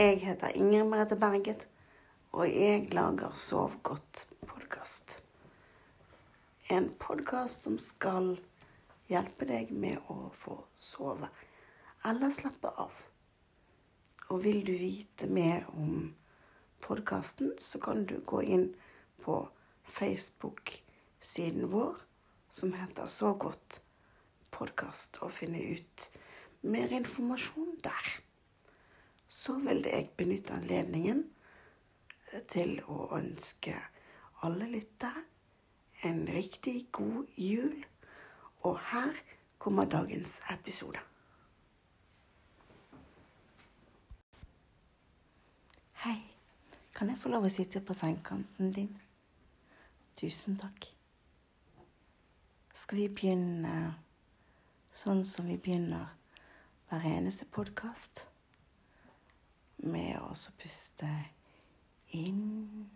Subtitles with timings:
[0.00, 1.66] Jeg heter Ingrid Merete Berget,
[2.32, 5.18] og jeg lager Sov godt-podkast.
[6.72, 8.30] En podkast som skal
[9.10, 11.28] hjelpe deg med å få sove
[12.08, 12.94] eller slappe av.
[14.30, 16.14] Og vil du vite mer om
[16.80, 18.66] podkasten, så kan du gå inn
[19.20, 19.36] på
[19.98, 22.00] Facebook-siden vår,
[22.48, 23.82] som heter Så godt
[24.48, 26.10] podkast, og finne ut
[26.64, 28.12] mer informasjon der
[29.30, 31.22] så vil jeg benytte anledningen
[32.50, 33.76] til å ønske
[34.42, 35.22] alle lyttere
[36.02, 37.76] en riktig god jul.
[38.66, 39.14] Og her
[39.58, 40.98] kommer dagens episode.
[46.02, 46.18] Hei.
[46.96, 48.90] Kan jeg få lov å sitte på sengekanten din?
[50.18, 50.90] Tusen takk.
[52.74, 53.76] Skal vi begynne
[54.90, 56.10] sånn som vi begynner
[56.90, 58.29] hver eneste podkast?
[59.82, 61.08] Med å puste
[62.16, 62.90] inn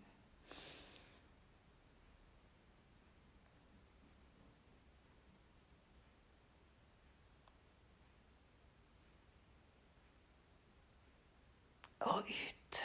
[12.05, 12.81] Og ut.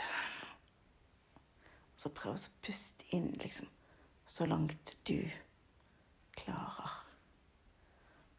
[2.00, 3.68] Så prøv å puste inn liksom
[4.30, 5.18] så langt du
[6.40, 6.94] klarer.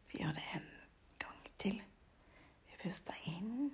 [0.09, 0.65] Vi gjør det en
[1.21, 1.77] gang til.
[2.71, 3.69] Vi puster inn.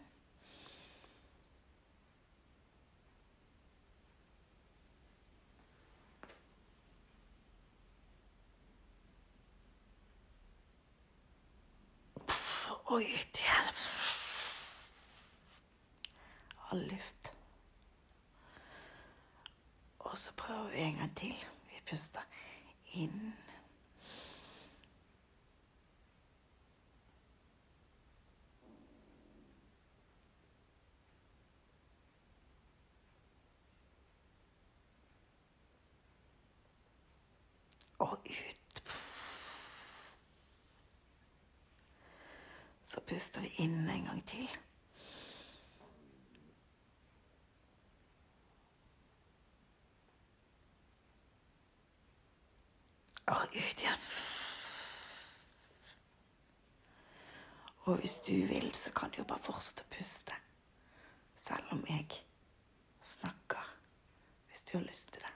[13.02, 13.74] Ut igjen.
[16.70, 17.34] All luft.
[20.00, 21.46] Og så prøver vi en gang til.
[21.70, 22.22] Vi puster
[22.94, 23.34] inn.
[38.00, 38.67] Og ut.
[42.88, 44.48] Så puster vi inn en gang til.
[53.28, 54.06] Og ut igjen.
[57.88, 60.38] Og hvis du vil, så kan du jo bare fortsette å puste.
[61.36, 62.22] Selv om jeg
[63.04, 63.74] snakker.
[64.48, 65.34] Hvis du har lyst til det.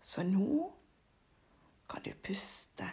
[0.00, 0.72] Så nå
[1.88, 2.88] kan du puste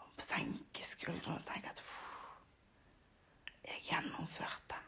[0.00, 1.82] og senke skuldrene og tenke at
[3.64, 4.80] jeg gjennomførte.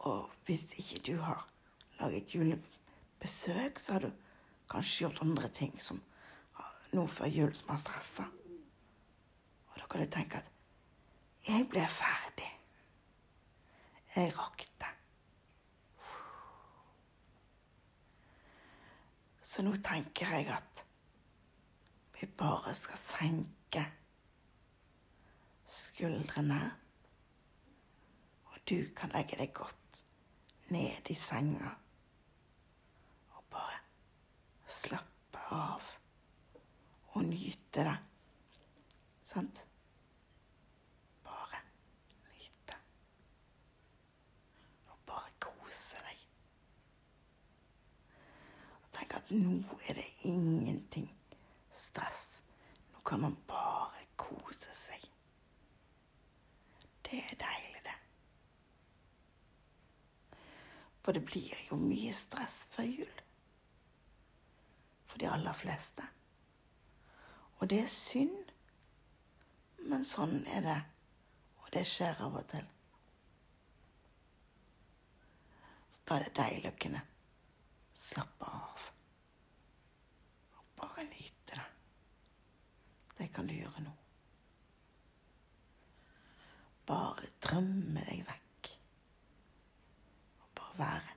[0.00, 1.46] Og hvis ikke du har
[2.00, 4.10] laget julebesøk, så har du
[4.70, 6.00] kanskje gjort andre ting som
[6.92, 8.24] nå før jul som har stressa.
[9.80, 10.50] Da kan du tenke at
[11.48, 12.50] jeg ble ferdig.
[14.14, 14.90] Jeg rakk det.
[19.50, 20.84] Så nå tenker jeg at
[22.20, 23.86] vi bare skal senke
[25.66, 26.60] skuldrene.
[28.52, 30.04] Og du kan legge deg godt
[30.70, 31.72] ned i senga
[33.34, 33.80] og bare
[34.70, 35.88] slappe av
[37.16, 37.96] og nyte det.
[39.26, 39.64] Sant?
[41.26, 41.62] Bare
[42.28, 42.78] nyte.
[44.90, 45.34] Og bare
[45.70, 46.22] kose deg.
[48.82, 51.06] Og tenk at nå er det ingenting
[51.70, 52.42] stress.
[52.90, 55.04] Nå kan man bare kose seg.
[57.06, 57.96] Det er deilig, det.
[61.02, 63.22] For det blir jo mye stress før jul.
[65.06, 66.06] For de aller fleste.
[67.58, 68.52] Og det er synd.
[69.86, 70.80] Men sånn er det.
[71.62, 72.66] Og det skjer av og til.
[75.90, 77.00] Så deilig å kunne
[77.96, 78.84] slappe av.
[80.58, 81.66] Og bare nyte det.
[83.18, 83.94] Det kan du gjøre nå.
[86.86, 88.72] Bare drømme deg vekk.
[90.40, 91.16] Og bare være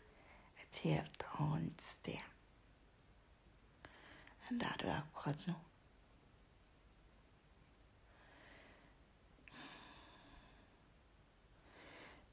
[0.66, 2.30] et helt annet sted
[4.44, 5.54] enn der du er akkurat nå.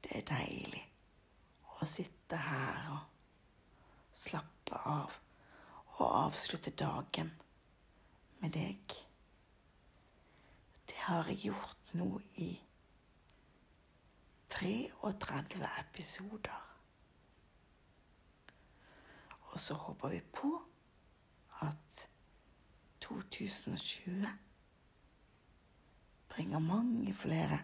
[0.03, 0.90] Det er deilig
[1.81, 3.01] å sitte her og
[4.13, 5.17] slappe av
[6.01, 7.31] og avslutte dagen
[8.41, 8.81] med deg.
[10.89, 12.09] Det har jeg gjort nå
[12.41, 12.61] i
[14.51, 16.61] 33 episoder.
[19.51, 20.61] Og så håper vi på
[21.61, 22.09] at
[23.03, 24.27] 2020
[26.31, 27.59] bringer mange flere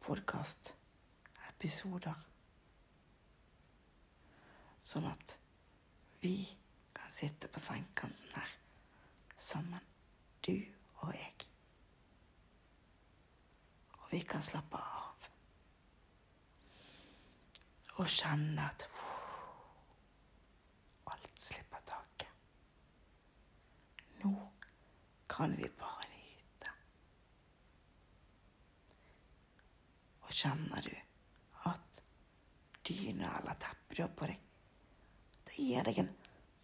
[0.00, 2.31] podkastepisoder.
[4.82, 5.36] Sånn at
[6.22, 6.34] vi
[6.94, 8.50] kan sitte på sengekanten her
[9.38, 9.84] sammen,
[10.42, 10.56] du
[11.02, 11.46] og jeg.
[14.00, 15.28] Og vi kan slappe av.
[18.00, 18.88] Og kjenne at
[21.12, 22.28] alt slipper taket.
[24.22, 24.34] Nå
[25.30, 26.74] kan vi bare nyte.
[30.22, 30.94] Og kjenner du
[31.70, 32.02] at
[32.88, 34.48] dyna eller teppet du har på deg,
[35.52, 36.10] det gir deg en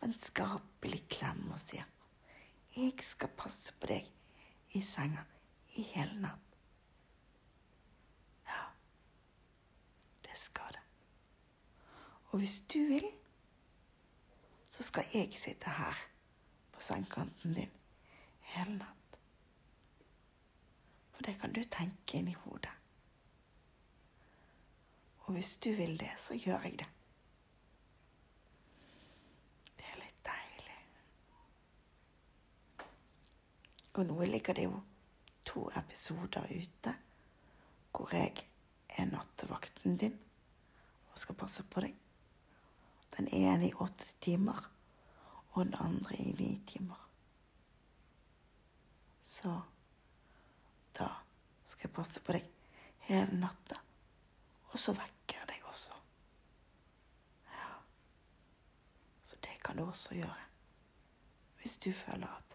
[0.00, 1.86] vennskapelig klem og sier
[2.74, 4.10] 'Jeg skal passe på deg
[4.72, 5.24] i senga
[5.76, 6.56] i hele natt'.
[8.46, 8.64] Ja,
[10.24, 10.84] det skal det.
[12.30, 13.08] Og hvis du vil,
[14.70, 15.96] så skal jeg sitte her
[16.72, 17.70] på sengekanten din
[18.40, 19.18] hele natt.
[21.12, 22.70] For det kan du tenke inn i hodet.
[25.26, 26.78] Og hvis du vil det, så gjør jeg.
[29.78, 30.78] Det er litt deilig.
[33.98, 34.76] Og nå ligger det jo
[35.42, 36.92] to episoder ute
[37.90, 38.44] hvor jeg
[38.94, 40.14] er nattevakten din
[41.10, 41.96] og skal passe på deg.
[43.16, 44.60] Den ene i åtte timer,
[45.50, 47.00] og den andre i ni timer.
[49.18, 49.56] Så
[50.94, 51.08] da
[51.64, 52.46] skal jeg passe på deg
[53.08, 53.80] hele natta,
[54.70, 55.98] og så vekker jeg deg også.
[57.50, 57.72] Ja.
[59.26, 60.46] Så det kan du også gjøre
[61.58, 62.54] hvis du føler at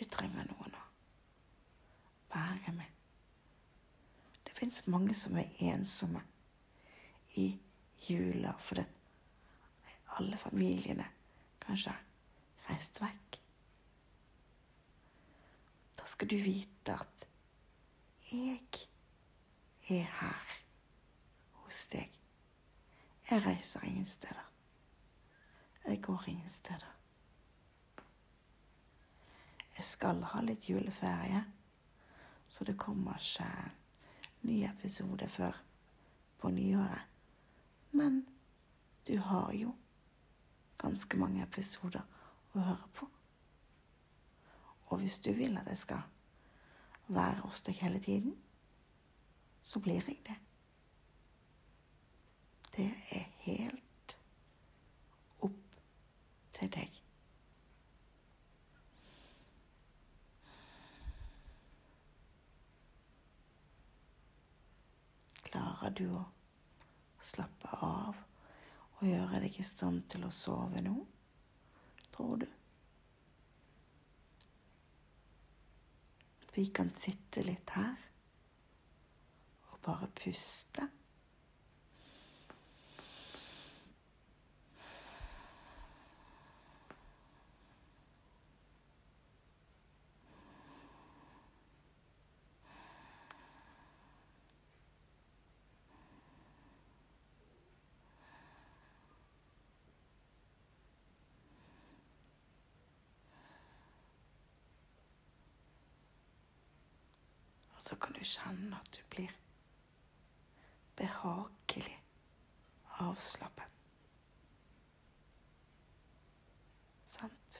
[0.00, 0.84] du trenger noen å
[2.32, 2.86] være med.
[4.46, 6.22] Det fins mange som er ensomme
[7.40, 7.50] i
[8.08, 8.86] jula fordi
[10.16, 11.04] alle familiene
[11.60, 13.40] kanskje har reist vekk.
[16.00, 17.26] Da skal du vite at
[18.30, 18.86] jeg
[19.90, 20.54] er her
[21.60, 22.08] hos deg.
[23.28, 24.46] Jeg reiser ingen steder.
[25.84, 26.99] Jeg går ingen steder.
[29.80, 31.38] Jeg skal ha litt juleferie,
[32.44, 33.46] så det kommer ikke
[34.44, 35.56] ny episode før
[36.36, 37.06] på nyåret.
[37.96, 38.18] Men
[39.08, 39.72] du har jo
[40.84, 42.04] ganske mange episoder
[42.52, 43.08] å høre på.
[44.90, 46.04] Og hvis du vil at jeg skal
[47.08, 48.36] være hos deg hele tiden,
[49.62, 50.40] så blir jeg det.
[52.76, 54.18] Det er helt
[55.40, 55.80] opp
[56.52, 56.99] til deg.
[65.80, 66.24] Klarer du å
[67.24, 68.16] slappe av
[68.98, 70.92] og gjøre deg i stand til å sove nå,
[72.12, 72.44] tror du?
[76.52, 77.96] Vi kan sitte litt her
[79.70, 80.84] og bare puste.
[107.90, 109.30] så kan du kjenne at du blir
[110.96, 111.96] behagelig
[113.02, 113.66] avslappet.
[117.04, 117.58] Sant?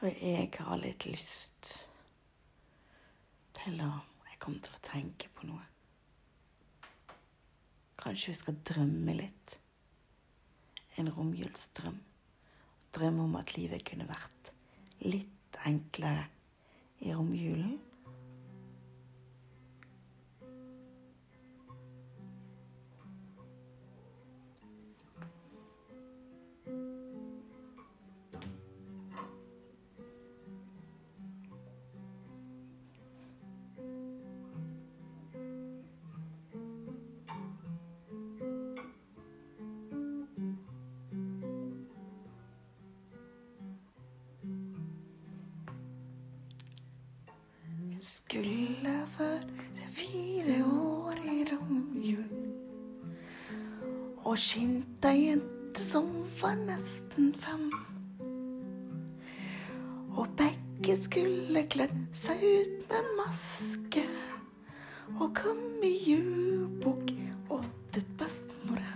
[0.00, 1.74] Og jeg har litt lyst
[3.60, 3.90] til å
[4.30, 5.69] Jeg kommer til å tenke på noe.
[8.00, 9.58] Kanskje vi skal drømme litt.
[10.96, 11.98] En romjulsdrøm.
[12.96, 14.54] Drømme om at livet kunne vært
[15.04, 16.26] litt enklere
[17.04, 17.78] i romjulen.
[48.30, 49.40] Skulle være
[49.90, 52.28] fire år i romjul
[54.22, 56.06] og skinte ei jente som
[56.38, 57.64] var nesten fem.
[60.14, 64.06] Og begge skulle kledd seg ut med maske
[65.16, 67.10] og kom i julebukk
[67.50, 68.86] åt ut bestemor.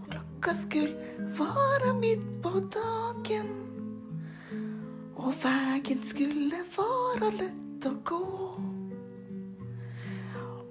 [0.00, 3.65] Og klokka skulle være midt på dagen.
[5.16, 8.22] Og vegen skulle være lett å gå.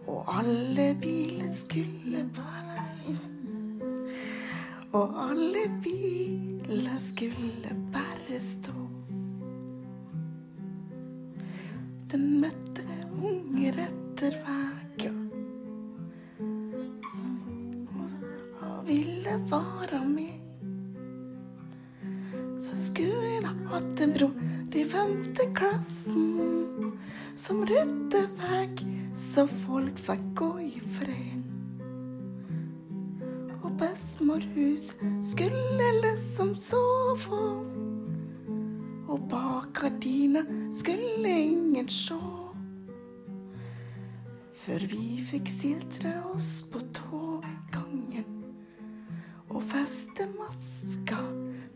[0.05, 3.23] Og alle biler skulle bare inn.
[4.95, 8.94] Og alle biler skulle bare stå.
[33.85, 37.41] Bestemorhus skulle liksom sove,
[39.07, 40.41] og bak gardina
[40.73, 42.19] skulle ingen sjå.
[44.65, 48.25] Før vi fikk siltre oss på tågangen
[49.49, 51.19] og feste maska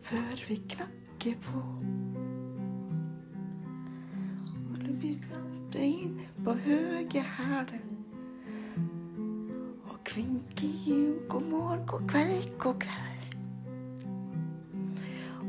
[0.02, 1.62] før vi knakker på.
[4.70, 4.80] Og
[5.70, 7.99] kjørte inn på høye hæler
[11.86, 13.36] god kveld, god kveld.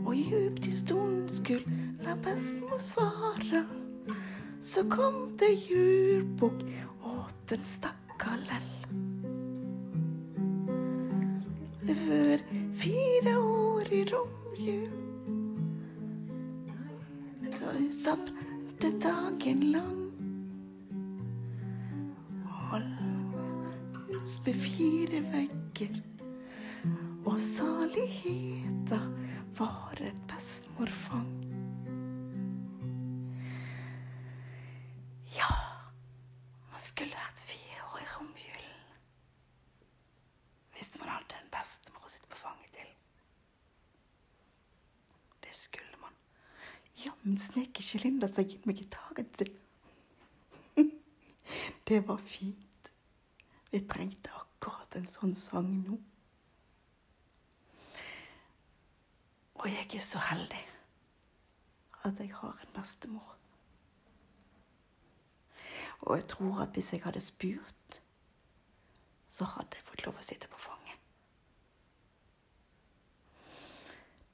[0.06, 3.66] Og djupt i stolen skulle bestemor svare,
[4.62, 6.64] så kom det julebukk
[7.04, 8.72] åt stakk stakka lell.
[11.82, 12.38] Det var
[12.74, 14.92] fire år i romjul.
[17.90, 20.12] Sabte dagen lang.
[22.46, 22.82] Og
[23.94, 26.02] hus med fire vegger.
[27.26, 28.98] Og saligheta
[29.58, 31.30] var et bestemorfang.
[35.38, 35.52] Ja,
[36.72, 38.80] man skulle vært fire år i romjulen
[40.74, 42.90] hvis man hadde en bestemor å sitte på fanget til.
[45.46, 46.16] Det skulle man.
[47.04, 49.54] Jammen snek ikke Linda seg inn med gitaren sin.
[51.88, 52.90] Det var fint.
[53.70, 56.02] Vi trengte akkurat en sånn sang nå.
[59.62, 60.64] Og jeg er så heldig
[62.06, 63.36] at jeg har en bestemor.
[66.02, 68.02] Og jeg tror at hvis jeg hadde spurt
[69.32, 70.98] så hadde jeg fått lov å sitte på fanget.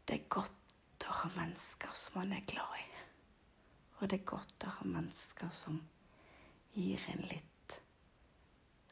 [0.08, 2.86] Det er godt å ha mennesker som man er glad i.
[3.98, 5.78] Og det er godt å ha mennesker som
[6.74, 7.78] gir en litt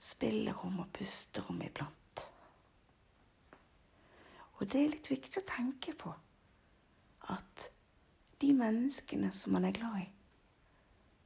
[0.01, 2.25] spillerom og pusterom iblant.
[4.59, 6.13] Og det er litt viktig å tenke på
[7.29, 7.70] at
[8.41, 10.10] de menneskene som man er glad i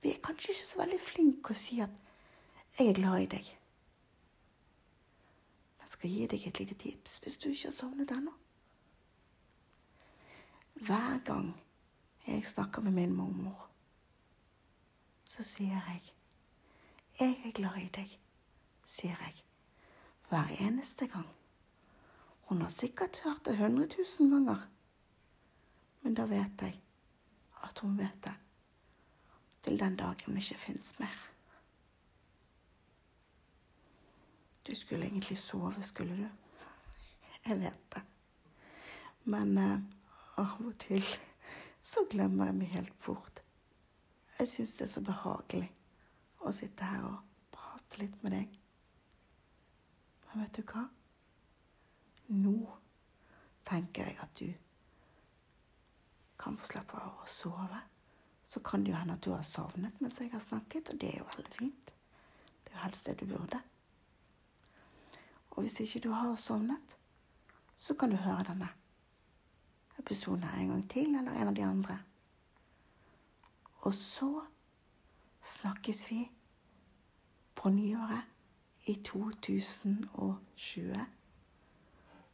[0.01, 1.89] Vi er kanskje ikke så veldig flinke å si at
[2.77, 3.56] 'jeg er glad i deg'.
[5.79, 8.32] Jeg skal gi deg et lite tips hvis du ikke har sovnet ennå.
[10.74, 11.62] Hver gang
[12.27, 13.70] jeg snakker med min mormor,
[15.25, 16.13] så sier jeg
[17.20, 18.20] 'Jeg er glad i deg',
[18.86, 19.44] sier jeg.
[20.29, 21.27] Hver eneste gang.
[22.41, 24.70] Hun har sikkert hørt det hundre tusen ganger.
[26.01, 26.77] Men da vet jeg
[27.63, 28.36] at hun vet det.
[29.62, 31.18] Til den dagen hun ikke fins mer.
[34.68, 36.29] Du skulle egentlig sove, skulle du?
[37.46, 38.01] Jeg vet det.
[39.24, 39.79] Men eh,
[40.38, 41.03] av og til
[41.82, 43.44] så glemmer jeg meg helt bort.
[44.39, 45.68] Jeg syns det er så behagelig
[46.39, 47.18] å sitte her og
[47.51, 48.60] prate litt med deg.
[50.27, 50.86] Men vet du hva?
[52.29, 52.56] Nå
[53.68, 54.68] tenker jeg at du
[56.39, 57.81] kan få slappe av og sove.
[58.43, 61.13] Så kan det jo hende at du har sovnet mens jeg har snakket, og det
[61.13, 61.91] er jo veldig fint.
[62.63, 63.60] Det er jo helst det du burde.
[65.51, 66.98] Og hvis ikke du har sovnet,
[67.75, 68.69] så kan du høre denne
[70.00, 72.00] episoden en gang til, eller en av de andre.
[73.81, 74.41] Og så
[75.43, 76.31] snakkes vi
[77.55, 78.24] på nyåret
[78.88, 81.05] i 2020.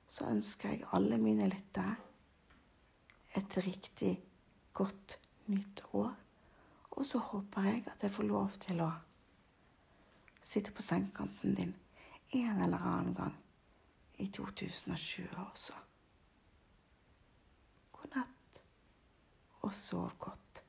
[0.07, 1.95] Så ønsker jeg alle mine lyttere
[3.35, 4.13] et riktig
[4.73, 5.19] godt
[5.51, 6.13] nytt år.
[6.95, 8.91] Og så håper jeg at jeg får lov til å
[10.45, 11.73] sitte på sengekanten din
[12.35, 13.35] en eller annen gang
[14.17, 15.73] i 2020 også.
[17.91, 18.61] God natt,
[19.61, 20.64] og sov godt.